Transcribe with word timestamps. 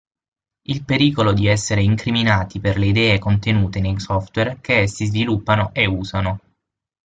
Il 0.63 0.83
pericolo 0.83 1.31
di 1.31 1.45
essere 1.45 1.83
incriminati 1.83 2.59
per 2.59 2.75
le 2.79 2.87
idee 2.87 3.19
contenute 3.19 3.79
nei 3.79 3.99
software 3.99 4.57
che 4.59 4.79
essi 4.79 5.05
sviluppano 5.05 5.69
e 5.75 5.85
usano. 5.85 6.39